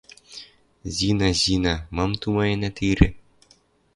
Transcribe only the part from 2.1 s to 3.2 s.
тумает ирӹ?